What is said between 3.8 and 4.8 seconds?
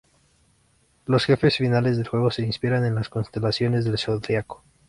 del zodiaco.